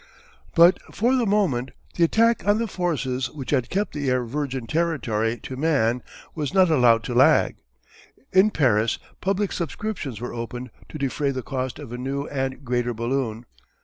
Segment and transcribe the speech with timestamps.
[0.55, 4.65] But for the moment the attack on the forces which had kept the air virgin
[4.65, 6.01] territory to man
[6.33, 7.57] was not allowed to lag.
[8.31, 12.95] In Paris public subscriptions were opened to defray the cost of a new and greater
[12.95, 13.45] balloon.